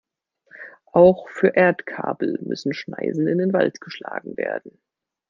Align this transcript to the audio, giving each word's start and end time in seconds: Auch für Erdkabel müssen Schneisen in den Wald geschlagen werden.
Auch 0.93 1.29
für 1.29 1.49
Erdkabel 1.55 2.39
müssen 2.41 2.73
Schneisen 2.73 3.27
in 3.27 3.37
den 3.37 3.53
Wald 3.53 3.79
geschlagen 3.81 4.35
werden. 4.35 4.81